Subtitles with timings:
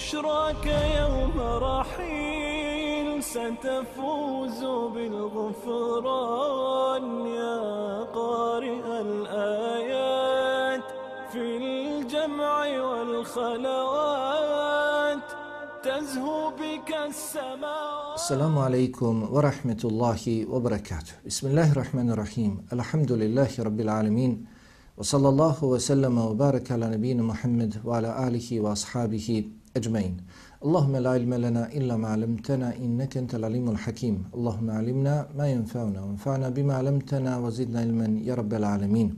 [0.00, 0.66] بشراك
[1.00, 1.36] يوم
[1.70, 4.60] رحيل ستفوز
[4.94, 7.60] بالغفران يا
[8.18, 10.86] قارئ الآيات
[11.32, 12.56] في الجمع
[12.88, 14.06] والخلوات
[15.84, 18.14] تزهو بك السماوات.
[18.14, 21.12] السلام عليكم ورحمة الله وبركاته.
[21.26, 22.66] بسم الله الرحمن الرحيم.
[22.72, 24.46] الحمد لله رب العالمين.
[24.98, 29.44] وصلى الله وسلم وبارك على نبينا محمد وعلى آله وأصحابه
[29.77, 30.15] أجمعين
[30.65, 35.99] اللهم لا علم لنا إلا ما علمتنا إنك أنت العليم الحكيم اللهم علمنا ما ينفعنا
[36.03, 39.09] وانفعنا بما علمتنا وزدنا علما يا رب العالمين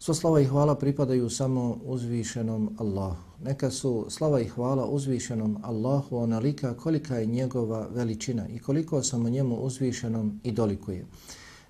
[0.00, 3.16] Sva slava i hvala pripadaju samo uzvišenom Allahu.
[3.44, 9.28] Neka su slava i hvala uzvišenom Allahu onalika kolika je njegova veličina i koliko samo
[9.28, 11.06] njemu uzvišenom i dolikuje.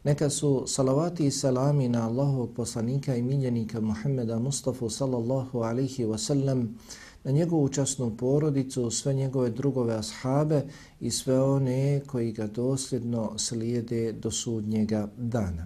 [0.05, 6.67] Neka su salavati i salami na Allahovog poslanika i miljenika Muhammeda Mustafa sallallahu alaihi wasallam,
[7.26, 10.62] na njegovu časnu porodicu, sve njegove drugove ashabe
[11.00, 15.66] i sve one koji ga dosljedno slijede do sudnjega dana.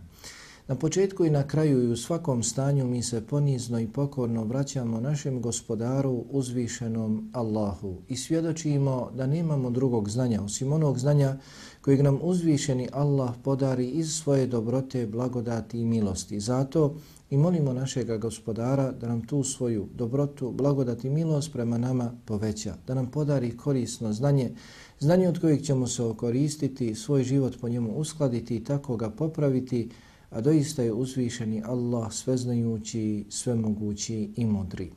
[0.67, 4.99] Na početku i na kraju i u svakom stanju mi se ponizno i pokorno vraćamo
[4.99, 11.37] našem gospodaru uzvišenom Allahu i svjedočimo da nemamo drugog znanja osim onog znanja
[11.81, 16.39] kojeg nam uzvišeni Allah podari iz svoje dobrote, blagodati i milosti.
[16.39, 16.95] Zato
[17.29, 22.75] i molimo našega gospodara da nam tu svoju dobrotu, blagodat i milost prema nama poveća,
[22.87, 24.51] da nam podari korisno znanje,
[24.99, 29.89] znanje od kojeg ćemo se okoristiti, svoj život po njemu uskladiti i tako ga popraviti,
[30.29, 34.91] a doista je uzvišeni Allah sveznajući, svemogući i mudri.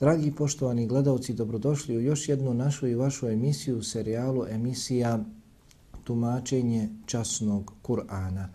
[0.00, 5.24] Dragi poštovani gledalci, dobrodošli u još jednu našu i vašu emisiju, serijalu emisija
[6.04, 8.48] Tumačenje časnog Kur'ana.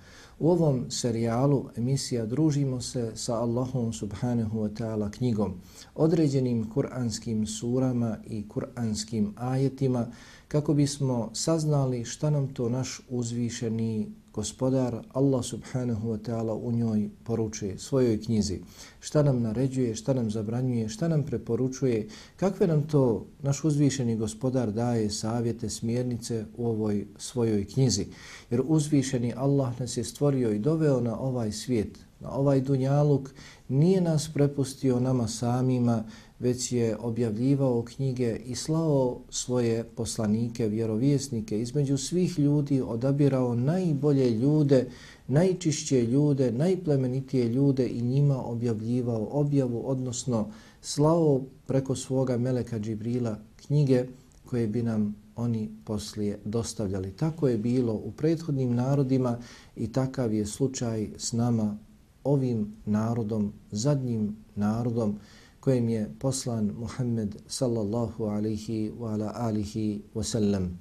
[0.44, 5.54] U ovom serijalu emisija družimo se sa Allahom subhanahu wa ta'ala knjigom,
[5.96, 10.08] određenim kuranskim surama i kuranskim ajetima
[10.48, 17.10] kako bismo saznali šta nam to naš uzvišeni gospodar Allah subhanahu wa ta'ala u njoj
[17.24, 18.60] poručuje svojoj knjizi.
[19.00, 24.72] Šta nam naređuje, šta nam zabranjuje, šta nam preporučuje, kakve nam to naš uzvišeni gospodar
[24.72, 28.06] daje savjete, smjernice u ovoj svojoj knjizi.
[28.50, 33.30] Jer uzvišeni Allah nas je stvorio i doveo na ovaj svijet, na ovaj dunjaluk,
[33.70, 36.04] nije nas prepustio nama samima,
[36.44, 44.88] već je objavljivao knjige i slao svoje poslanike, vjerovjesnike, između svih ljudi odabirao najbolje ljude,
[45.28, 54.06] najčišće ljude, najplemenitije ljude i njima objavljivao objavu, odnosno slao preko svoga Meleka Džibrila knjige
[54.46, 57.12] koje bi nam oni poslije dostavljali.
[57.12, 59.38] Tako je bilo u prethodnim narodima
[59.76, 61.78] i takav je slučaj s nama,
[62.24, 65.20] ovim narodom, zadnjim narodom,
[65.64, 70.80] kojim je poslan Muhammed sallallahu alaihi wa ala alihi wa sallam.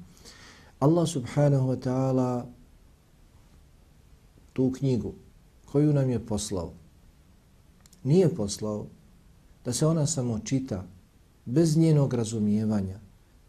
[0.80, 2.46] Allah subhanahu wa ta'ala
[4.52, 5.14] tu knjigu
[5.64, 6.72] koju nam je poslao,
[8.04, 8.86] nije poslao
[9.64, 10.84] da se ona samo čita
[11.44, 12.98] bez njenog razumijevanja,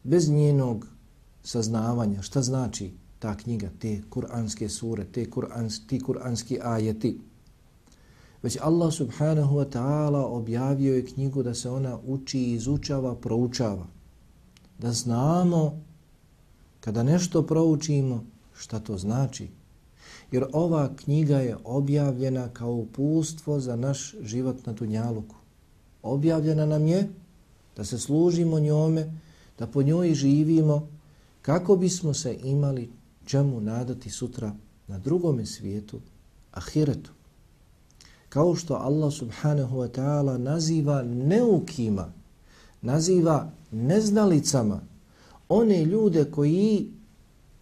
[0.03, 0.87] bez njenog
[1.43, 7.19] saznavanja šta znači ta knjiga, te kuranske sure, te kurans, ti kuranski ajeti,
[8.43, 13.85] već Allah subhanahu wa ta'ala objavio je knjigu da se ona uči, izučava, proučava.
[14.79, 15.81] Da znamo
[16.79, 18.23] kada nešto proučimo
[18.53, 19.47] šta to znači.
[20.31, 25.35] Jer ova knjiga je objavljena kao upustvo za naš život na Dunjaluku.
[26.01, 27.09] Objavljena nam je
[27.75, 29.13] da se služimo njome,
[29.59, 30.87] da po njoj živimo
[31.41, 32.89] kako bismo se imali
[33.25, 34.55] čemu nadati sutra
[34.87, 35.99] na drugome svijetu,
[36.51, 37.11] ahiretu
[38.33, 42.13] kao što Allah subhanahu wa ta'ala naziva neukima,
[42.81, 44.81] naziva neznalicama
[45.49, 46.89] one ljude koji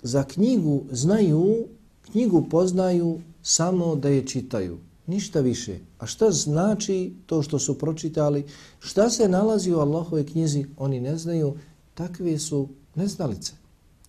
[0.03, 1.67] za knjigu znaju,
[2.11, 4.77] knjigu poznaju samo da je čitaju.
[5.07, 5.79] Ništa više.
[5.99, 8.45] A šta znači to što su pročitali?
[8.79, 10.65] Šta se nalazi u Allahove knjizi?
[10.77, 11.53] Oni ne znaju.
[11.93, 13.53] Takve su neznalice.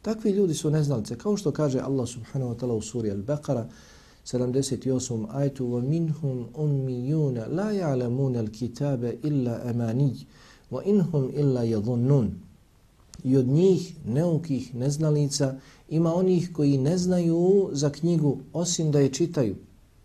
[0.03, 1.19] Takvi ljudi su neznalice.
[1.19, 3.65] Kao što kaže Allah subhanahu wa ta'ala u suri Al-Baqara
[4.26, 5.28] 78.
[5.32, 10.16] ajtu وَمِنْهُمْ أُمِّيُّونَ لَا يَعْلَمُونَ الْكِتَابَ إِلَّا أَمَانِيُّ
[10.72, 12.28] وَإِنْهُمْ إِلَّا يَظُنُّونَ
[13.24, 15.56] I od njih, neukih, neznalica,
[15.90, 19.56] ima onih koji ne znaju za knjigu osim da je čitaju.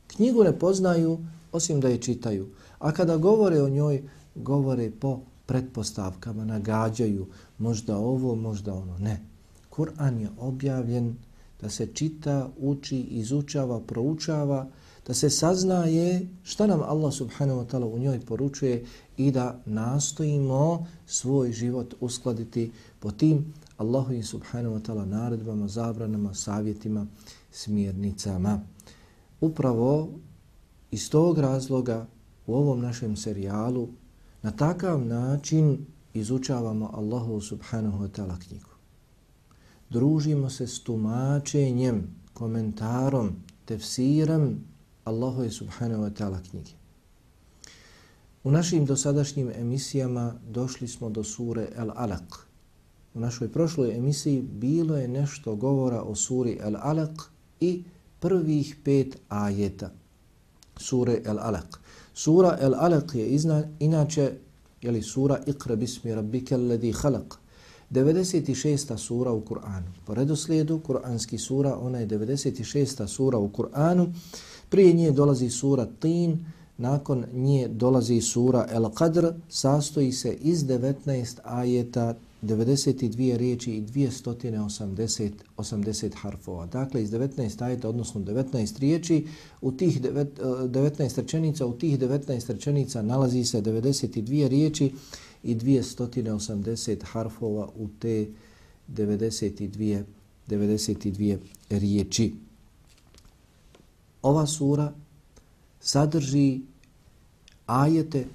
[0.07, 1.19] Knjigu ne poznaju
[1.53, 2.47] osim da je čitaju.
[2.79, 4.03] A kada govore o njoj,
[4.35, 7.27] govore po pretpostavkama, nagađaju
[7.59, 8.99] možda ovo, možda ono.
[8.99, 9.21] Ne.
[9.71, 11.17] Kur'an je objavljen
[11.62, 14.68] da se čita, uči, izučava, proučava,
[15.08, 18.86] da se saznaje šta nam Allah subhanahu wa ta'ala u njoj poručuje
[19.18, 27.06] i da nastojimo svoj život uskladiti po tim Allahovim subhanahu wa ta'ala naredbama, zabranama, savjetima,
[27.52, 28.62] smjernicama.
[29.42, 30.10] Upravo
[30.92, 32.08] iz tog razloga
[32.48, 33.88] u ovom našem serijalu
[34.42, 38.77] na takav način izučavamo Allahu subhanahu wa ta'ala knjigu.
[39.90, 42.04] Družimo se s tumačenjem,
[42.34, 43.36] komentarom,
[43.66, 44.60] tefsirom
[45.06, 46.72] Allahu subhanahu wa ta'ala knjige.
[48.44, 52.38] U našim dosadašnjim emisijama došli smo do sure Al-Alaq.
[53.14, 57.22] U našoj prošloj emisiji bilo je nešto govora o suri Al-Alaq
[57.60, 57.84] i
[58.20, 59.92] prvih pet ajeta
[60.78, 61.78] sure Al-Alaq.
[62.14, 64.32] Sura Al-Alaq je izna, inače
[64.82, 67.38] jeli, sura Iqra bismi rabbike alladhi khalaq.
[67.92, 68.98] 96.
[68.98, 69.88] sura u Kur'anu.
[70.06, 73.08] Po redoslijedu Kur'anski sura, ona je 96.
[73.08, 74.14] sura u Kur'anu.
[74.70, 76.46] Prije nje dolazi sura Tin,
[76.78, 85.32] nakon nje dolazi sura El Qadr, sastoji se iz 19 ajeta 92 riječi i 280
[85.58, 86.66] 80 harfova.
[86.66, 89.28] Dakle, iz 19 ajeta, odnosno 19 riječi,
[89.62, 94.92] u tih 19 eh, rečenica, u tih 19 rečenica nalazi se 92 riječi
[95.44, 98.28] i 280 harfova u te
[98.88, 100.04] 92,
[100.48, 101.38] 92
[101.70, 102.34] riječi.
[104.22, 104.94] Ova sura
[105.80, 106.62] sadrži
[107.66, 108.26] ajete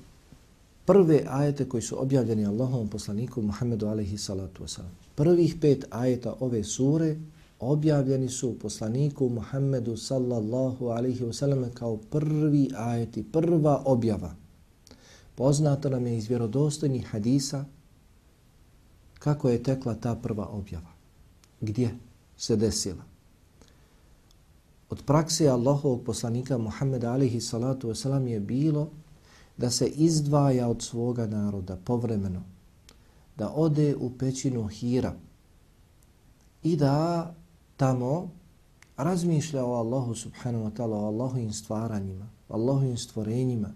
[0.87, 4.93] prve ajete koji su objavljeni Allahovom poslaniku Muhammedu alaihi salatu wasalam.
[5.15, 7.17] Prvih pet ajeta ove sure
[7.61, 14.35] objavljeni su poslaniku Muhammedu sallallahu alaihi wasalam kao prvi ajeti, prva objava.
[15.35, 17.65] Poznato nam je iz vjerodostojnih hadisa
[19.19, 20.91] kako je tekla ta prva objava.
[21.61, 21.95] Gdje
[22.37, 23.03] se desila?
[24.91, 28.91] Od prakse Allahovog poslanika Muhammeda alihi salatu wasalam je bilo
[29.57, 32.43] da se izdvaja od svoga naroda povremeno,
[33.37, 35.15] da ode u pećinu Hira
[36.63, 37.35] i da
[37.77, 38.31] tamo
[38.97, 43.75] razmišlja o Allahu subhanahu wa ta'ala, o Allahovim stvaranjima, o Allahovim stvorenjima.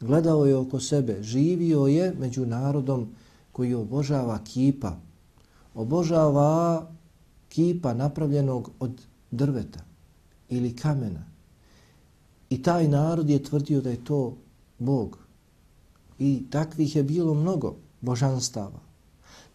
[0.00, 3.08] Gledao je oko sebe, živio je među narodom
[3.52, 4.96] koji obožava kipa,
[5.74, 6.86] obožava
[7.48, 9.00] kipa napravljenog od
[9.30, 9.84] drveta
[10.48, 11.24] ili kamena.
[12.50, 14.36] I taj narod je tvrdio da je to
[14.78, 15.18] Bog.
[16.18, 18.80] I takvih je bilo mnogo božanstava.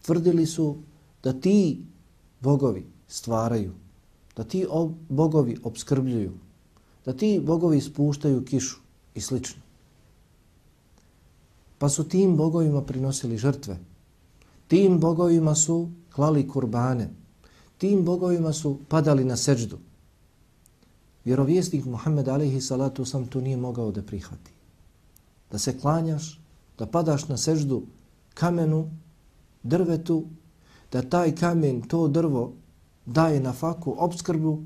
[0.02, 0.76] Tvrdili su
[1.22, 1.86] da ti
[2.40, 3.72] bogovi stvaraju,
[4.36, 4.66] da ti
[5.08, 6.32] bogovi obskrbljuju,
[7.04, 8.78] da ti bogovi spuštaju kišu
[9.14, 9.61] i slično.
[11.82, 13.78] Pa su tim bogovima prinosili žrtve.
[14.68, 17.08] Tim bogovima su klali kurbane.
[17.78, 19.78] Tim bogovima su padali na seđdu.
[21.24, 24.52] Vjerovjesnik Muhammed alaihi salatu sam to nije mogao da prihvati
[25.52, 26.40] da se klanjaš,
[26.78, 27.82] da padaš na seždu
[28.34, 28.90] kamenu,
[29.62, 30.24] drvetu,
[30.92, 32.52] da taj kamen, to drvo
[33.06, 34.62] daje na faku obskrbu,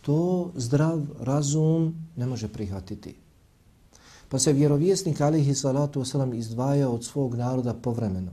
[0.00, 3.16] to zdrav razum ne može prihvatiti.
[4.30, 8.32] Pa se vjerovjesnik alihi salatu wasalam izdvaja od svog naroda povremeno.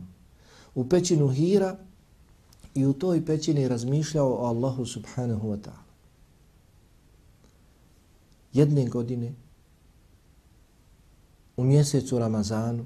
[0.76, 1.78] U pećinu Hira
[2.76, 5.88] i u toj pećini razmišljao o Allahu subhanahu wa ta'ala.
[8.54, 9.34] Jedne godine
[11.58, 12.86] u mjesecu Ramazanu,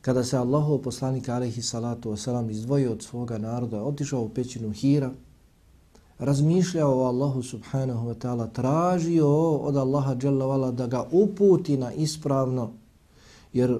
[0.00, 5.12] kada se Allahov poslanik alaihi salatu wasalam izdvojio od svoga naroda, otišao u pećinu Hira,
[6.18, 12.70] razmišljao o Allahu subhanahu wa ta'ala, tražio od Allaha dželavala da ga uputi na ispravno,
[13.52, 13.78] jer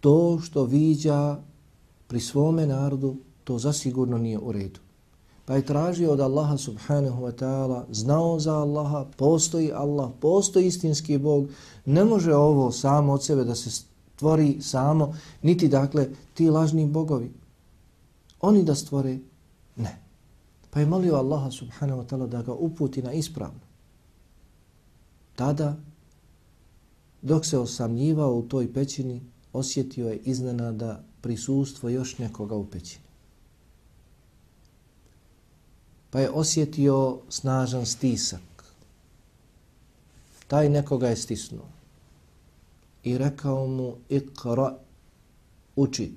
[0.00, 1.38] to što viđa
[2.06, 4.80] pri svome narodu, to zasigurno nije u redu.
[5.46, 11.18] Pa je tražio od Allaha subhanahu wa ta'ala, znao za Allaha, postoji Allah, postoji istinski
[11.18, 11.48] Bog,
[11.84, 17.32] ne može ovo samo od sebe da se stvori samo, niti dakle ti lažni bogovi.
[18.40, 19.18] Oni da stvore,
[19.76, 20.03] ne.
[20.74, 23.60] Pa je molio Allaha subhanahu wa ta'ala da ga uputi na ispravno.
[25.36, 25.76] Tada,
[27.22, 29.20] dok se osamljivao u toj pećini,
[29.52, 33.04] osjetio je iznenada prisustvo još nekoga u pećini.
[36.10, 38.74] Pa je osjetio snažan stisak.
[40.46, 41.68] Taj nekoga je stisnuo
[43.04, 44.76] i rekao mu ikra,
[45.76, 46.12] uči,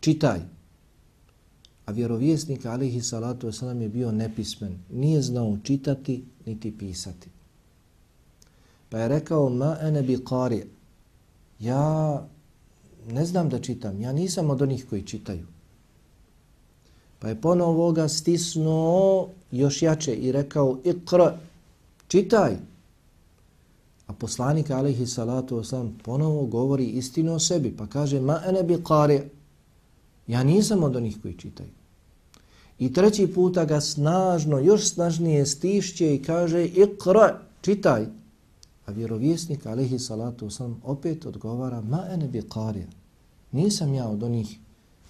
[0.00, 0.57] čitaj.
[1.88, 7.28] A vjerovjesnik alihi salatu wasalam je bio nepismen, nije znao čitati niti pisati.
[8.88, 10.64] Pa je rekao ma ene bi qari,
[11.60, 12.26] ja
[13.10, 15.46] ne znam da čitam, ja nisam od onih koji čitaju.
[17.18, 21.38] Pa je ponovo ga stisnuo još jače i rekao ikra,
[22.08, 22.56] čitaj.
[24.06, 28.76] A poslanik alaihi salatu wasalam ponovo govori istinu o sebi pa kaže ma ene bi
[28.76, 29.22] qari,
[30.26, 31.77] ja nisam od onih koji čitaju.
[32.78, 38.06] I treći puta ga snažno, još snažnije stišće i kaže ikra, čitaj.
[38.86, 42.86] A vjerovjesnik, alihi salatu sam, opet odgovara ma ene bi karja.
[43.52, 44.58] Nisam ja od onih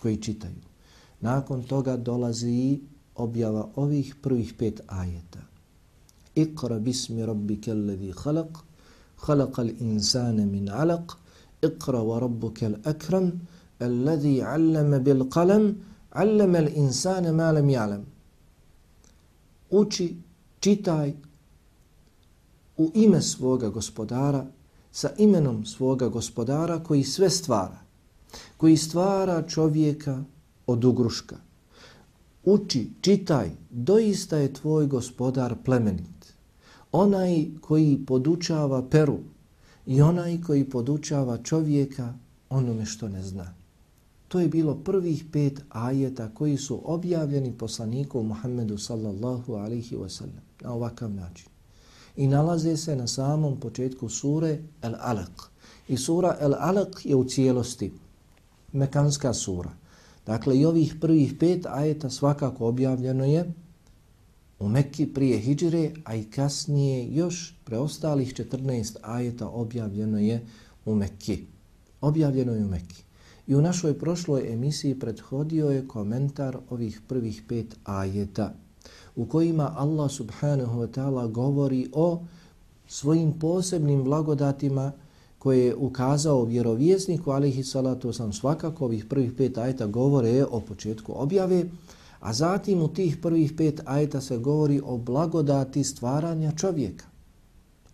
[0.02, 0.54] koji čitaju.
[1.20, 2.80] Nakon toga dolazi i
[3.14, 5.38] objava ovih prvih pet ajeta.
[6.34, 8.58] Iqra bismi rabbi kellevi halak,
[9.16, 11.12] halak al insane min alak,
[11.62, 13.32] iqra wa rabbu kel ekram,
[13.80, 15.76] alladhi allama bil kalem,
[16.10, 18.02] Allemel insane malem ya'lam.
[19.70, 20.16] Uči,
[20.60, 21.12] čitaj
[22.76, 24.46] u ime svoga gospodara,
[24.92, 27.78] sa imenom svoga gospodara koji sve stvara,
[28.56, 30.24] koji stvara čovjeka
[30.66, 31.36] od ugruška.
[32.44, 36.34] Uči, čitaj, doista je tvoj gospodar plemenit.
[36.92, 39.18] Onaj koji podučava peru
[39.86, 42.14] i onaj koji podučava čovjeka
[42.50, 43.54] onome što ne zna.
[44.28, 50.72] To je bilo prvih pet ajeta koji su objavljeni poslaniku Muhammedu sallallahu alaihi wasallam na
[50.72, 51.48] ovakav način.
[52.16, 55.48] I nalaze se na samom početku sure El Alaq.
[55.88, 57.92] I sura El Alaq je u cijelosti
[58.72, 59.70] mekanska sura.
[60.26, 63.52] Dakle, i ovih prvih pet ajeta svakako objavljeno je
[64.58, 70.46] u Mekki prije Hidžre, a i kasnije još preostalih 14 ajeta objavljeno je
[70.84, 71.46] u Mekki.
[72.00, 73.07] Objavljeno je u Mekki.
[73.48, 78.54] I u našoj prošloj emisiji prethodio je komentar ovih prvih pet ajeta
[79.16, 82.20] u kojima Allah subhanahu wa ta'ala govori o
[82.88, 84.92] svojim posebnim blagodatima
[85.38, 91.12] koje je ukazao vjerovjesniku, alihi salatu sam svakako ovih prvih pet ajeta govore o početku
[91.16, 91.64] objave,
[92.20, 97.06] A zatim u tih prvih pet ajeta se govori o blagodati stvaranja čovjeka.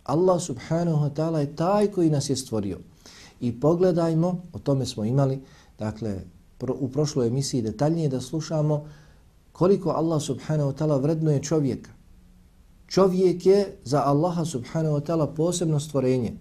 [0.03, 2.79] Allah subhanahu wa ta'ala je taj koji nas je stvorio.
[3.39, 5.41] I pogledajmo, o tome smo imali,
[5.79, 6.21] dakle,
[6.57, 8.85] pro, u prošloj emisiji detaljnije da slušamo
[9.51, 11.91] koliko Allah subhanahu wa ta'ala vrednuje čovjeka.
[12.87, 16.33] Čovjek je za Allaha subhanahu wa ta'ala posebno stvorenje.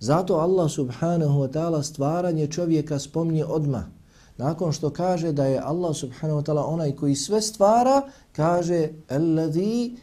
[0.00, 3.84] Zato Allah subhanahu wa ta'ala stvaranje čovjeka spomnje odmah.
[4.36, 8.02] Nakon što kaže da je Allah subhanahu wa ta'ala onaj koji sve stvara,
[8.32, 9.96] kaže alladhi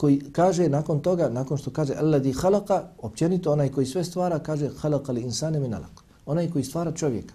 [0.00, 4.70] koji kaže nakon toga, nakon što kaže alladhi khalaqa, općenito onaj koji sve stvara, kaže
[4.82, 6.00] khalaqa li insane min alaq.
[6.26, 7.34] Onaj koji stvara čovjeka.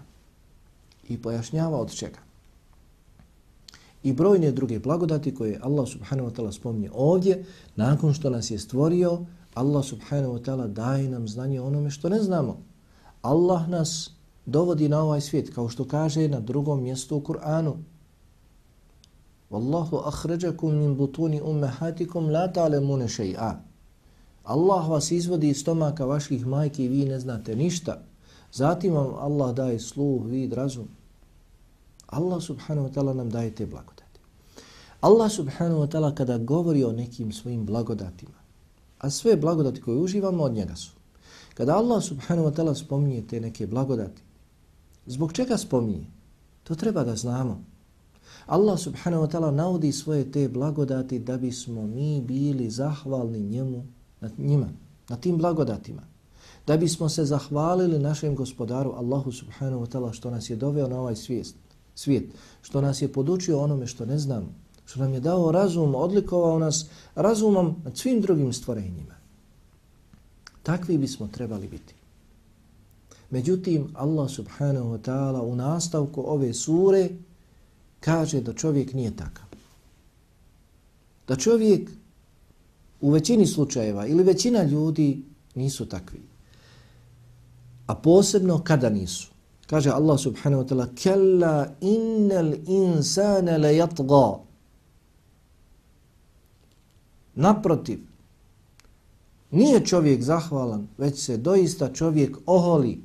[1.08, 2.18] I pojašnjava od čega.
[4.02, 7.44] I brojne druge blagodati koje Allah subhanahu wa ta'ala spominje ovdje,
[7.76, 9.20] nakon što nas je stvorio,
[9.54, 12.58] Allah subhanahu wa ta'ala daje nam znanje onome što ne znamo.
[13.22, 14.10] Allah nas
[14.46, 17.74] dovodi na ovaj svijet, kao što kaže na drugom mjestu u Kur'anu.
[19.50, 23.60] Wallahu akhrajakum min butuni ummahatikum la ta'lamuna shay'a.
[24.44, 28.02] Allah vas izvodi iz stomaka vaših majki i vi ne znate ništa.
[28.52, 30.88] Zatim vam Allah daje sluh, vid, razum.
[32.06, 34.20] Allah subhanahu wa ta'ala nam daje te blagodati.
[35.00, 38.38] Allah subhanahu wa ta'ala kada govori o nekim svojim blagodatima,
[38.98, 40.92] a sve blagodati koje uživamo od njega su.
[41.54, 44.22] Kada Allah subhanahu wa ta'ala spominje te neke blagodati,
[45.06, 46.06] Zbog čega spominje?
[46.64, 47.64] To treba da znamo.
[48.46, 53.84] Allah subhanahu wa ta'ala navodi svoje te blagodati da bismo mi bili zahvalni njemu,
[54.20, 54.68] na njima,
[55.08, 56.02] na tim blagodatima.
[56.66, 61.00] Da bismo se zahvalili našem gospodaru Allahu subhanahu wa ta'ala što nas je doveo na
[61.00, 61.54] ovaj svijet,
[61.94, 62.24] svijet,
[62.62, 64.46] što nas je podučio onome što ne znamo,
[64.84, 69.14] što nam je dao razum, odlikovao nas razumom nad svim drugim stvorenjima.
[70.62, 71.94] Takvi bismo trebali biti.
[73.30, 77.08] Međutim, Allah subhanahu wa ta'ala u nastavku ove sure
[78.06, 79.46] kaže da čovjek nije takav.
[81.28, 81.90] Da čovjek
[83.00, 85.22] u većini slučajeva ili većina ljudi
[85.54, 86.20] nisu takvi.
[87.86, 89.30] A posebno kada nisu.
[89.66, 94.38] Kaže Allah subhanahu wa ta'ala Kalla innal insana la yatga
[97.34, 97.98] Naprotiv,
[99.50, 103.00] nije čovjek zahvalan, već se doista čovjek oholi,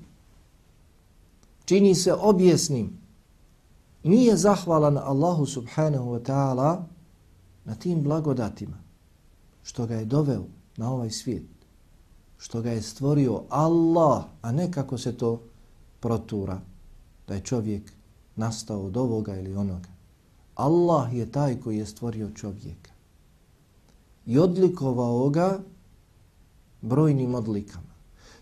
[1.65, 3.00] čini se objesnim,
[4.03, 6.83] nije zahvalan Allahu subhanahu wa ta'ala
[7.65, 8.77] na tim blagodatima
[9.63, 10.43] što ga je doveo
[10.77, 11.43] na ovaj svijet,
[12.37, 15.41] što ga je stvorio Allah, a ne kako se to
[15.99, 16.61] protura,
[17.27, 17.91] da je čovjek
[18.35, 19.89] nastao od ovoga ili onoga.
[20.55, 22.91] Allah je taj koji je stvorio čovjeka
[24.25, 25.59] i odlikovao ga
[26.81, 27.91] brojnim odlikama.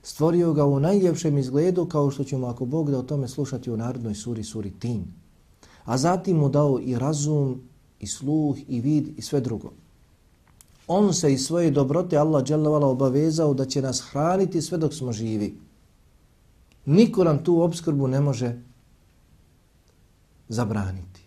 [0.03, 3.77] Stvorio ga u najljepšem izgledu kao što ćemo ako Bog da o tome slušati u
[3.77, 5.05] narodnoj suri, suri Tin.
[5.89, 7.61] A zatim mu dao i razum,
[7.99, 9.71] i sluh, i vid, i sve drugo.
[10.87, 15.11] On se iz svoje dobrote Allah dželovala obavezao da će nas hraniti sve dok smo
[15.11, 15.55] živi.
[16.85, 18.51] Niko nam tu obskrbu ne može
[20.49, 21.21] zabraniti.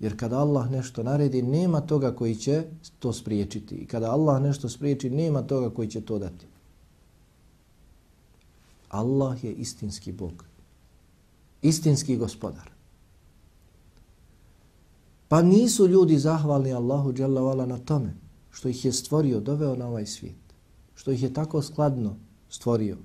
[0.00, 2.64] Jer kada Allah nešto naredi, nema toga koji će
[2.98, 3.74] to spriječiti.
[3.74, 6.46] I kada Allah nešto spriječi, nema toga koji će to dati.
[8.88, 10.44] Allah je istinski Bog.
[11.62, 12.73] Istinski gospodar.
[15.34, 18.14] Pa nisu ljudi zahvalni Allahu dželle na tome
[18.50, 20.36] što ih je stvorio, doveo na ovaj svijet.
[20.94, 22.16] Što ih je tako skladno
[22.48, 22.96] stvorio.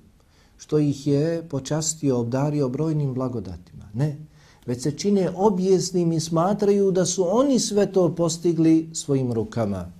[0.56, 3.84] Što ih je počastio, obdario brojnim blagodatima.
[3.94, 4.18] Ne,
[4.66, 9.92] već se čine objesnim i smatraju da su oni sve to postigli svojim rukama.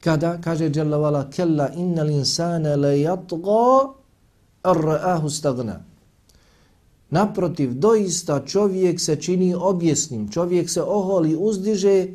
[0.00, 3.92] Kada, kaže Jalla kella innal insana la yatga
[4.62, 5.84] ar-ra'ahu stagna.
[7.14, 12.06] Naprotiv, doista čovjek se čini objesnim, čovjek se oholi, uzdiže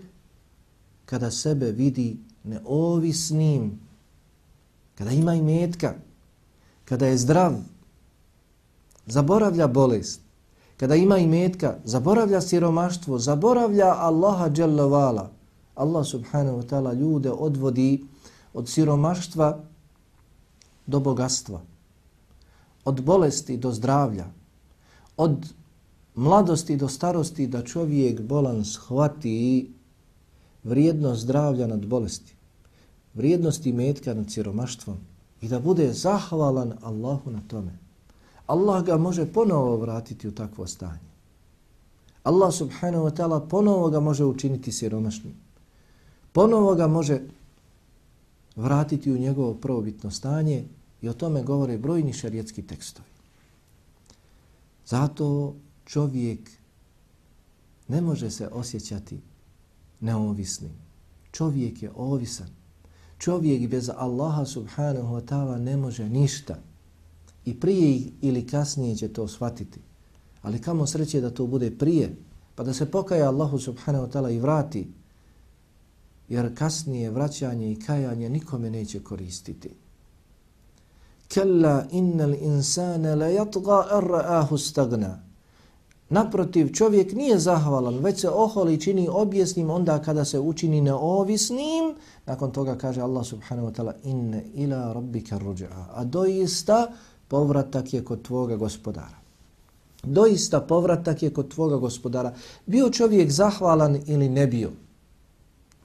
[1.06, 3.80] kada sebe vidi neovisnim,
[4.96, 5.94] kada ima i metka,
[6.86, 7.54] kada je zdrav,
[9.06, 10.22] zaboravlja bolest,
[10.78, 15.30] kada ima i metka, zaboravlja siromaštvo, zaboravlja Allaha dželjavala.
[15.76, 18.04] Allah subhanahu wa ta'ala ljude odvodi
[18.54, 19.60] od siromaštva
[20.88, 21.62] do bogatstva,
[22.86, 24.28] od bolesti do zdravlja,
[25.20, 25.54] od
[26.16, 29.72] mladosti do starosti da čovjek bolan shvati
[30.64, 32.36] vrijednost zdravlja nad bolesti,
[33.14, 34.98] vrijednost metka nad siromaštvom
[35.42, 37.78] i da bude zahvalan Allahu na tome.
[38.48, 41.10] Allah ga može ponovo vratiti u takvo stanje.
[42.24, 45.34] Allah subhanahu wa ta'ala ponovo ga može učiniti siromašnim.
[46.32, 47.22] Ponovo ga može
[48.56, 50.64] vratiti u njegovo prvobitno stanje
[51.02, 53.19] i o tome govore brojni šarijetski tekstovi.
[54.90, 56.50] Zato čovjek
[57.88, 59.20] ne može se osjećati
[60.00, 60.72] neovisnim.
[61.32, 62.48] Čovjek je ovisan.
[63.18, 66.56] Čovjek bez Allaha subhanahu wa ta'ala ne može ništa.
[67.46, 69.80] I prije ili kasnije će to shvatiti.
[70.42, 72.16] Ali kamo sreće da to bude prije,
[72.56, 74.88] pa da se pokaje Allahu subhanahu wa ta'ala i vrati.
[76.30, 79.70] Jer kasnije vraćanje i kajanje nikome neće koristiti.
[81.34, 85.20] Kalla innal insana la yatgha ar-ra'ahu stagna.
[86.10, 91.96] Naprotiv, čovjek nije zahvalan, već se oholi čini objesnim onda kada se učini neovisnim.
[92.26, 95.86] Nakon toga kaže Allah subhanahu wa ta'ala inne ila rabbika ruj'a.
[95.94, 96.88] A doista
[97.28, 99.20] povratak je kod tvoga gospodara.
[100.04, 102.34] Doista povratak je kod tvoga gospodara.
[102.66, 104.72] Bio čovjek zahvalan ili ne bio?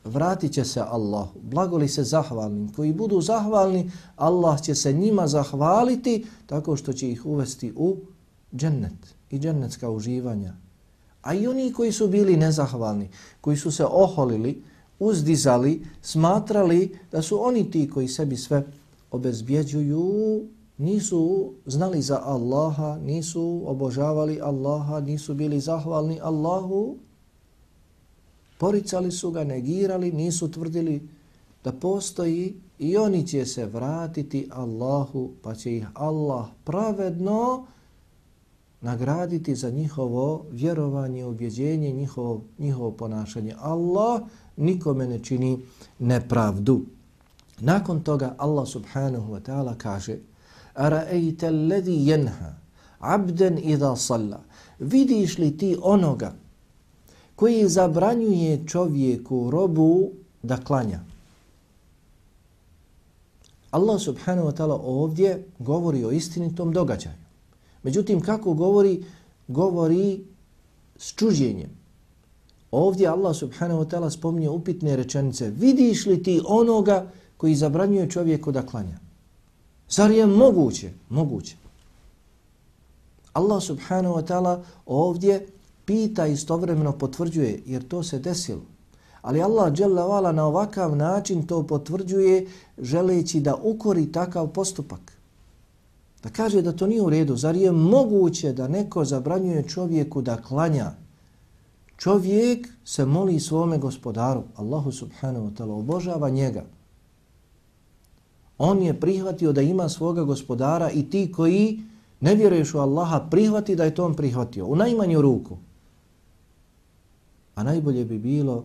[0.05, 1.29] Vratit će se Allah.
[1.43, 2.73] Blagoli se zahvalnim.
[2.73, 7.97] Koji budu zahvalni, Allah će se njima zahvaliti tako što će ih uvesti u
[8.57, 10.55] džennet i džennetska uživanja.
[11.23, 13.09] A i oni koji su bili nezahvalni,
[13.41, 14.63] koji su se oholili,
[14.99, 18.67] uzdizali, smatrali da su oni ti koji sebi sve
[19.11, 20.43] obezbjeđuju,
[20.79, 26.97] nisu znali za Allaha, nisu obožavali Allaha, nisu bili zahvalni Allahu,
[28.65, 31.09] poricali su ga, negirali, nisu tvrdili
[31.65, 37.67] da postoji i oni će se vratiti Allahu, pa će ih Allah pravedno
[38.81, 43.55] nagraditi za njihovo vjerovanje, ubjeđenje, njihovo, njihovo ponašanje.
[43.59, 44.23] Allah
[44.57, 45.59] nikome ne čini
[45.99, 46.81] nepravdu.
[47.61, 50.17] Nakon toga Allah subhanahu wa ta'ala kaže
[50.75, 52.55] Ara'ejte alladhi jenha
[52.99, 54.41] abden idha salla
[54.79, 56.33] Vidiš li ti onoga
[57.45, 60.11] koji zabranjuje čovjeku robu
[60.43, 61.01] da klanja?
[63.71, 67.15] Allah subhanahu wa ta'ala ovdje govori o istinitom događaju.
[67.83, 69.05] Međutim, kako govori?
[69.49, 70.25] Govori
[70.97, 71.71] s čuđenjem.
[72.71, 75.51] Ovdje Allah subhanahu wa ta'ala spominje upitne rečenice.
[75.51, 78.99] Vidiš li ti onoga koji zabranjuje čovjeku da klanja?
[79.89, 80.93] Zar je moguće?
[81.09, 81.57] Moguće.
[83.33, 85.47] Allah subhanahu wa ta'ala ovdje
[85.85, 88.63] pita istovremeno potvrđuje jer to se desilo.
[89.23, 92.47] Ali Allah dželle na ovakav način to potvrđuje
[92.79, 95.13] želeći da ukori takav postupak.
[96.23, 97.37] Da kaže da to nije u redu.
[97.37, 100.93] Zar je moguće da neko zabranjuje čovjeku da klanja?
[101.97, 106.65] Čovjek se moli svome gospodaru, Allahu subhanahu wa ta'ala, obožava njega.
[108.59, 111.81] On je prihvatio da ima svoga gospodara i ti koji
[112.21, 114.67] ne vjeruješ u Allaha, prihvati da je to on prihvatio.
[114.67, 115.57] U najmanju ruku.
[117.55, 118.65] A najbolje bi bilo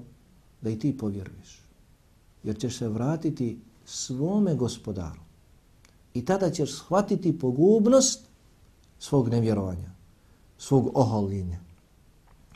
[0.62, 1.62] da i ti povjeruješ.
[2.44, 5.22] Jer ćeš se vratiti svome gospodaru.
[6.14, 8.26] I tada ćeš shvatiti pogubnost
[9.00, 9.92] svog nevjerovanja,
[10.58, 11.60] svog oholjenja.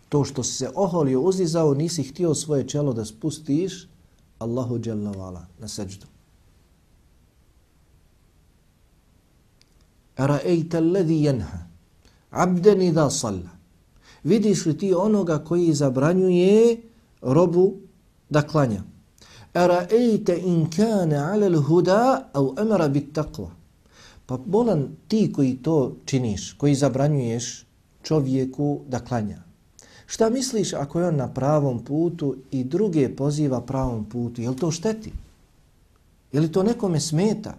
[0.09, 3.87] To što si se oholio, uzizao, nisi htio svoje čelo da spustiš,
[4.39, 6.05] Allahu dželavala na seđdu.
[10.17, 11.65] Ra'ejta alladhi yanha
[12.29, 13.52] abdan idha salla.
[14.23, 16.81] Vidiš li ti onoga koji zabranjuje
[17.21, 17.73] robu
[18.29, 18.83] da klanja?
[19.53, 23.49] Ra'ejta in kana 'ala al-huda aw amara bit-taqwa.
[24.25, 27.65] Pa bolan ti koji to činiš, koji zabranjuješ
[28.03, 29.43] čovjeku da klanja.
[30.05, 34.41] Šta misliš ako je on na pravom putu i druge poziva pravom putu?
[34.41, 35.11] Je li to šteti?
[36.31, 37.55] Je li to nekome smeta?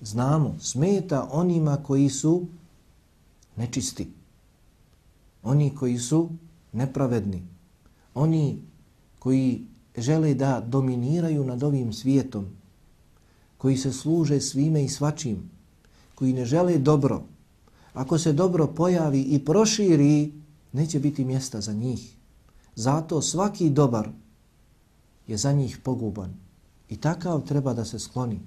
[0.00, 2.46] znamo, smeta onima koji su
[3.56, 4.08] nečisti.
[5.48, 6.28] Oni koji su
[6.72, 7.42] nepravedni.
[8.14, 8.62] Oni
[9.18, 12.46] koji žele da dominiraju nad ovim svijetom.
[13.58, 15.50] Koji se služe svime i svačim.
[16.14, 17.22] Koji ne žele dobro.
[17.92, 20.32] Ako se dobro pojavi i proširi,
[20.72, 22.16] neće biti mjesta za njih.
[22.74, 24.10] Zato svaki dobar
[25.26, 26.34] je za njih poguban.
[26.88, 28.40] I takav treba da se skloni.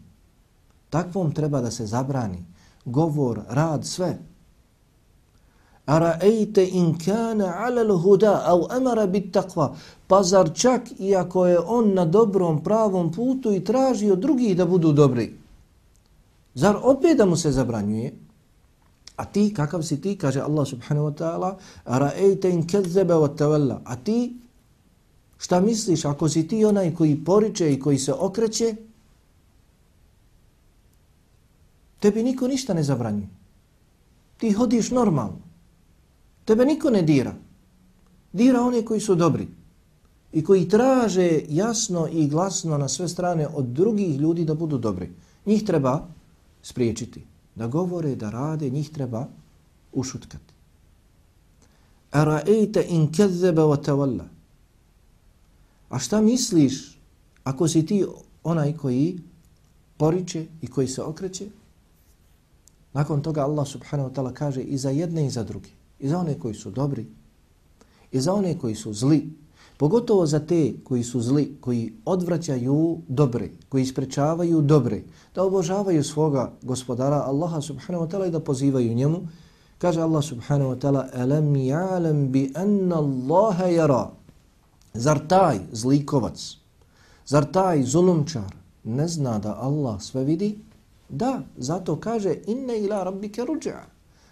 [0.90, 2.46] Takvom treba da se zabrani.
[2.86, 4.20] Govor, rad, sve.
[5.92, 9.76] Ara'ejte in kana ala l-huda au amara bit takva.
[10.08, 14.66] Pa zar čak iako je on na dobrom pravom putu i traži od drugih da
[14.66, 15.28] budu dobri?
[16.54, 18.14] Zar opet da mu se zabranjuje?
[19.16, 21.50] A ti, kakav si ti, kaže Allah subhanahu wa ta'ala,
[21.86, 23.82] ara'ejte in kezzebe wa tawalla.
[23.86, 24.38] A ti,
[25.38, 28.76] šta misliš, ako si ti onaj koji poriče i koji se okreće,
[32.02, 33.30] Tebi niko ništa ne zabranjuje.
[34.38, 35.51] Ti hodiš normalno.
[36.46, 37.36] Tebe niko ne dira.
[38.34, 39.48] Dira one koji su dobri
[40.34, 45.10] i koji traže jasno i glasno na sve strane od drugih ljudi da budu dobri.
[45.46, 46.08] Njih treba
[46.62, 47.24] spriječiti.
[47.56, 49.28] Da govore, da rade, njih treba
[49.94, 50.54] ušutkati.
[52.12, 54.28] Ara'ejte in kezzebe wa tawalla.
[55.90, 57.00] A šta misliš
[57.44, 58.06] ako si ti
[58.44, 59.20] onaj koji
[59.98, 61.48] poriče i koji se okreće?
[62.94, 65.70] Nakon toga Allah subhanahu wa ta'ala kaže i za jedne i za druge.
[66.02, 67.06] I za one koji su dobri.
[68.12, 69.30] I za one koji su zli.
[69.78, 75.02] Pogotovo za te koji su zli, koji odvraćaju dobre, koji isprečavaju dobre,
[75.36, 79.28] da obožavaju svoga gospodara Allaha subhanahu wa ta'ala i da pozivaju njemu.
[79.78, 84.10] Kaže Allah subhanahu wa ta'ala Alam ja'lam bi anna Allaha yara.
[84.94, 86.58] Zar taj zlikovac,
[87.26, 90.60] zar taj zulumčar ne zna da Allah sve vidi?
[91.10, 93.91] Da, zato kaže inna ila rabbike ruđa.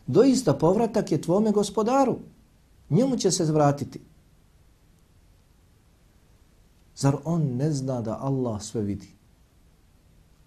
[0.10, 2.18] Doista povratak je tvome gospodaru.
[2.90, 4.02] Njemu će se zvratiti.
[6.96, 9.08] Zar on ne zna da Allah sve vidi?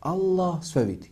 [0.01, 1.11] Allah sve vidi.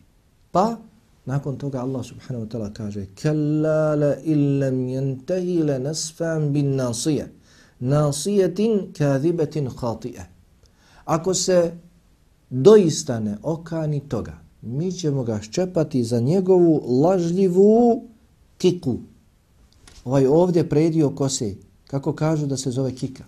[0.50, 0.76] Pa,
[1.24, 7.32] nakon toga Allah subhanahu wa ta'ala kaže Kalla la illam yantahi la nasfam bin nasije.
[7.80, 10.26] Nasijetin kathibetin khatije.
[11.04, 11.72] Ako se
[12.50, 18.10] doista ne okani toga, mi ćemo ga ščepati za njegovu lažljivu
[18.61, 18.99] kiku.
[20.05, 21.55] Ovaj ovdje predio kose,
[21.87, 23.25] kako kažu da se zove kika.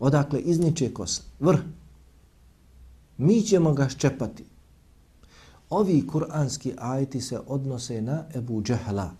[0.00, 1.60] Odakle izniče kosa, vrh.
[3.18, 4.44] Mi ćemo ga ščepati.
[5.70, 9.10] Ovi kuranski ajeti se odnose na Ebu Džehla.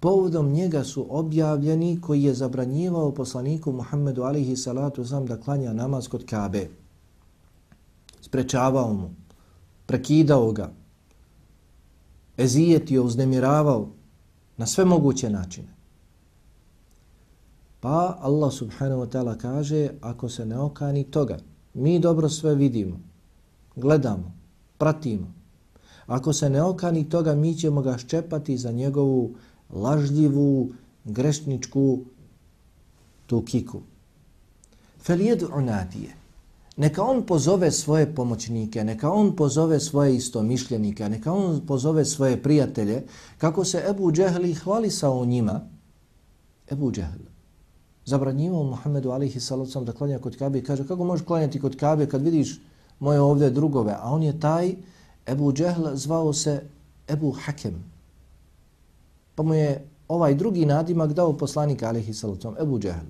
[0.00, 6.08] Povodom njega su objavljeni koji je zabranjivao poslaniku Muhammedu alihi salatu sam da klanja namaz
[6.08, 6.68] kod Kabe.
[8.20, 9.10] Sprečavao mu
[9.86, 10.72] prekidao ga,
[12.38, 13.95] ezijetio, uznemiravao
[14.56, 15.68] na sve moguće načine.
[17.80, 21.38] Pa Allah subhanahu wa ta'ala kaže, ako se ne okani toga,
[21.74, 23.00] mi dobro sve vidimo,
[23.76, 24.32] gledamo,
[24.78, 25.32] pratimo.
[26.06, 29.34] Ako se ne okani toga, mi ćemo ga ščepati za njegovu
[29.70, 30.72] lažljivu,
[31.04, 32.00] grešničku
[33.26, 33.80] tu kiku.
[34.98, 36.25] Fel jedu unadije.
[36.76, 43.06] Neka on pozove svoje pomoćnike, neka on pozove svoje istomišljenike, neka on pozove svoje prijatelje,
[43.38, 45.60] kako se Ebu Džehli hvalisao njima.
[46.70, 47.36] Ebu Džehl
[48.06, 52.06] zabranjivao Muhammedu alihi salacom da klanja kod Kabe i kaže kako možeš klanjati kod Kabe
[52.06, 52.60] kad vidiš
[52.98, 54.74] moje ovdje drugove, a on je taj
[55.26, 56.62] Ebu Džehl zvao se
[57.08, 57.84] Ebu Hakem.
[59.34, 63.06] Pa mu je ovaj drugi nadimak dao poslanika alihi salacom, Ebu Džehl.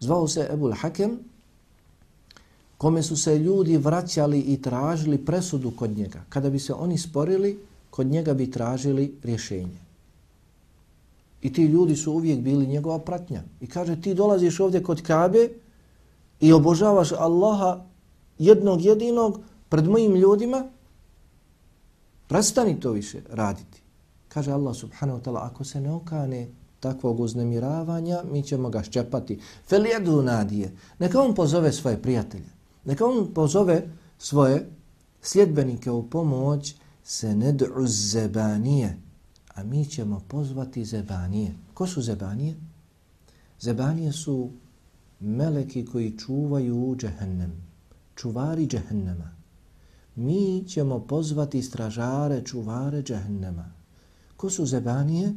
[0.00, 1.18] Zvao se Ebu Hakem,
[2.82, 6.24] kome su se ljudi vraćali i tražili presudu kod njega.
[6.28, 7.58] Kada bi se oni sporili,
[7.90, 9.78] kod njega bi tražili rješenje.
[11.42, 13.42] I ti ljudi su uvijek bili njegova pratnja.
[13.60, 15.48] I kaže, ti dolaziš ovdje kod Kabe
[16.40, 17.84] i obožavaš Allaha
[18.38, 20.64] jednog jedinog pred mojim ljudima,
[22.28, 23.82] prestani to više raditi.
[24.28, 26.48] Kaže Allah subhanahu wa ta'ala, ako se ne okane
[26.80, 29.38] takvog uznemiravanja, mi ćemo ga ščepati.
[29.68, 30.72] Felijedu nadije.
[30.98, 32.61] Neka on pozove svoje prijatelje.
[32.84, 34.70] Neka on pozove svoje
[35.22, 38.96] sljedbenike u pomoć se ned'u zebanije.
[39.54, 41.54] A mi ćemo pozvati zebanije.
[41.74, 42.56] Ko su zebanije?
[43.60, 44.50] Zebanije su
[45.20, 47.52] meleki koji čuvaju džehennem.
[48.16, 49.30] Čuvari džehennema.
[50.16, 53.72] Mi ćemo pozvati stražare, čuvare džehennema.
[54.36, 55.34] Ko su zebanije?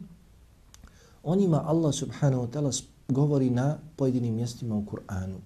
[1.23, 5.38] Onima Allah subhanahu wa ta'ala govori na pojedinim mjestima u Kur'anu.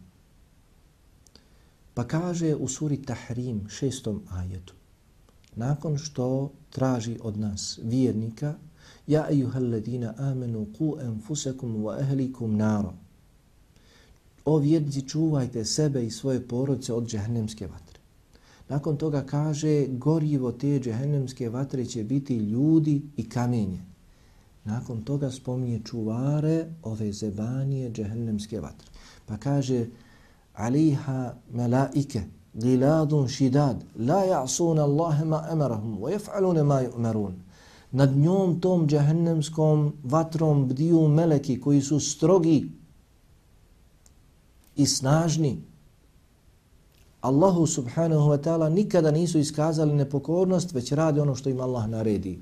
[2.00, 4.74] Pa kaže u suri Tahrim, šestom ajetu,
[5.56, 8.56] nakon što traži od nas vjernika,
[9.08, 12.94] Ja ejuhal ladina amenu ku enfusekum wa ehlikum naro.
[14.46, 18.00] O vjernici, čuvajte sebe i svoje porodce od džehennemske vatre.
[18.70, 23.82] Nakon toga kaže, gorivo te džehennemske vatre će biti ljudi i kamenje.
[24.64, 28.88] Nakon toga spominje čuvare ove zebanije džehennemske vatre.
[29.26, 29.86] Pa kaže,
[30.60, 37.34] aliha melaike, giladun šidad, la ja'suna Allahe ma emarahum, wa jef'alune ma ju'marun.
[37.92, 42.72] Nad njom tom džahennemskom vatrom bdiju meleki koji su strogi
[44.76, 45.58] i snažni.
[47.22, 52.40] Allahu subhanahu wa ta'ala nikada nisu iskazali nepokornost, već rade ono što im Allah naredi.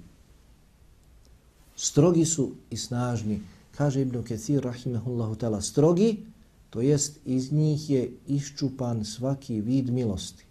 [1.75, 3.41] Strogi su i snažni.
[3.77, 6.25] Kaže Ibn Kathir rahimahullahu ta'ala, strogi
[6.69, 10.43] To jest iz njih je iščupan svaki vid milosti.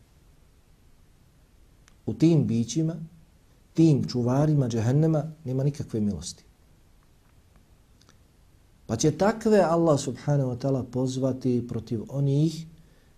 [2.06, 2.96] U tim bićima,
[3.74, 6.44] tim čuvarima džehennema nema nikakve milosti.
[8.86, 12.66] Pa će takve Allah subhanahu wa ta'ala pozvati protiv onih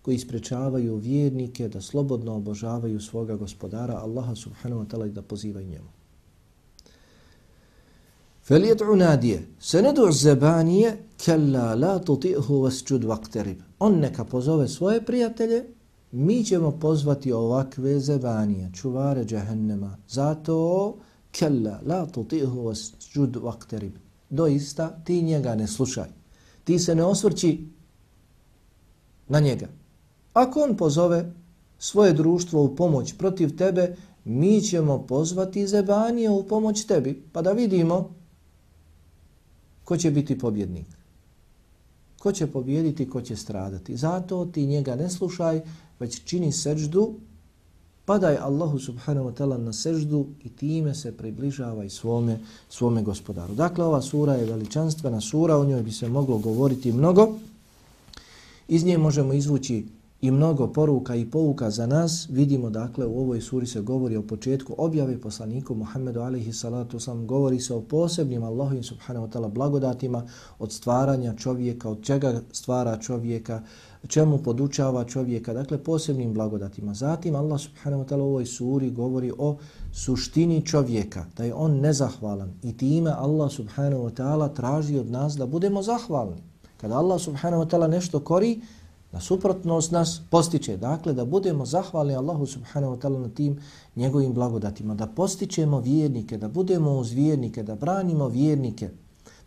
[0.01, 5.67] koji isprečavaju vjernike da slobodno obožavaju svoga gospodara Allaha subhanahu wa ta'ala i da pozivaju
[5.67, 5.98] njemu.
[8.48, 10.90] فليدعو ناديه سندعو الزبانيه
[11.26, 15.64] كلا لا تطئه واسجد واقترب on neka pozove svoje prijatelje
[16.12, 20.94] mi ćemo pozvati ovakve zebanije čuvare džehennema zato
[21.32, 23.90] kella la tuti'hu wasjud waqtarib
[24.30, 26.08] doista ti njega ne slušaj
[26.64, 27.68] ti se ne osvrći
[29.28, 29.68] na njega
[30.32, 31.32] ako on pozove
[31.78, 37.52] svoje društvo u pomoć protiv tebe mi ćemo pozvati zebanije u pomoć tebi pa da
[37.52, 38.14] vidimo
[39.89, 40.85] ko će biti pobjednik?
[42.19, 43.97] Ko će pobjediti, ko će stradati?
[43.97, 45.61] Zato ti njega ne slušaj,
[45.99, 47.13] već čini seđdu,
[48.05, 53.55] padaj Allahu subhanahu wa ta'ala na seždu i time se približavaj svome, svome gospodaru.
[53.55, 57.27] Dakle, ova sura je veličanstvena sura, o njoj bi se moglo govoriti mnogo.
[58.67, 59.85] Iz nje možemo izvući
[60.21, 62.27] i mnogo poruka i pouka za nas.
[62.29, 67.27] Vidimo dakle u ovoj suri se govori o početku objave poslaniku Muhammedu alaihi salatu sam
[67.27, 70.27] govori se o posebnim Allahovim subhanahu wa ta'ala blagodatima
[70.59, 73.61] od stvaranja čovjeka, od čega stvara čovjeka,
[74.07, 76.93] čemu podučava čovjeka, dakle posebnim blagodatima.
[76.93, 79.57] Zatim Allah subhanahu wa ta'ala u ovoj suri govori o
[79.91, 85.35] suštini čovjeka, da je on nezahvalan i time Allah subhanahu wa ta'ala traži od nas
[85.35, 86.43] da budemo zahvalni.
[86.77, 88.61] Kada Allah subhanahu wa ta'ala nešto kori,
[89.11, 93.57] Na suprotnost nas postiče, dakle, da budemo zahvalni Allahu subhanahu wa ta'ala na tim
[93.95, 98.89] njegovim blagodatima, da postičemo vjernike, da budemo uz vjernike, da branimo vjernike,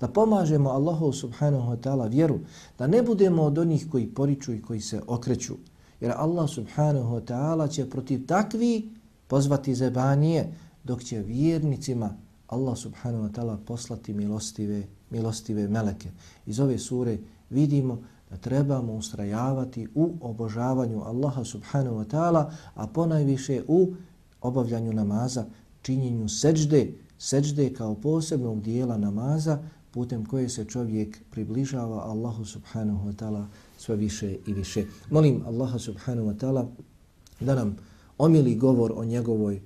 [0.00, 2.38] da pomažemo Allahu subhanahu wa ta'ala vjeru,
[2.78, 5.54] da ne budemo od onih koji poriču i koji se okreću.
[6.00, 8.90] Jer Allah subhanahu wa ta'ala će protiv takvi
[9.26, 12.16] pozvati zebanije, dok će vjernicima
[12.48, 16.10] Allah subhanahu wa ta'ala poslati milostive, milostive meleke.
[16.46, 17.18] Iz ove sure
[17.50, 17.98] vidimo
[18.32, 23.94] da trebamo ustrajavati u obožavanju Allaha subhanahu wa ta'ala, a ponajviše u
[24.40, 25.44] obavljanju namaza,
[25.82, 29.58] činjenju seđde, seđde kao posebnog dijela namaza,
[29.90, 33.44] putem koje se čovjek približava Allahu subhanahu wa ta'ala
[33.78, 34.84] sve više i više.
[35.10, 36.66] Molim Allaha subhanahu wa ta'ala
[37.40, 37.76] da nam
[38.18, 39.60] omili govor o njegovoj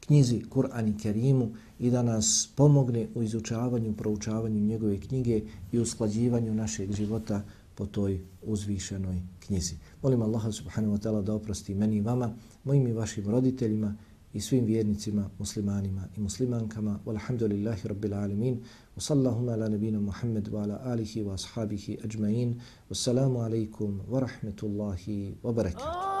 [0.00, 1.48] knjizi Kur'an i Kerimu
[1.78, 5.40] i da nas pomogne u izučavanju, proučavanju njegove knjige
[5.72, 7.42] i usklađivanju našeg života
[7.74, 9.78] po toj uzvišenoj knjizi.
[10.02, 12.34] Molim Allaha subhanahu wa ta'ala da oprosti meni i vama,
[12.64, 13.94] mojim i vašim roditeljima
[14.34, 16.98] i svim vjernicima, muslimanima i muslimankama.
[17.06, 18.60] Walhamdulillahi rabbil alamin.
[18.96, 22.60] Wa sallahuma ala nabina Muhammed wa ala alihi wa ashabihi ajma'in.
[22.90, 26.13] Wassalamu alaikum wa rahmetullahi wa barakatuh.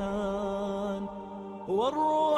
[1.69, 2.36] والروح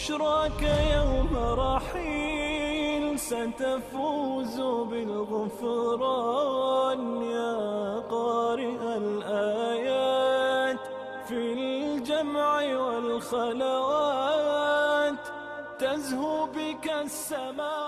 [0.00, 0.62] بشراك
[0.96, 4.60] يوم رحيل ستفوز
[5.70, 6.22] بالغفران
[7.22, 10.78] يا قارئ الآيات
[11.28, 14.08] في الجمع والخلوات
[15.78, 17.79] تزهو بك السماء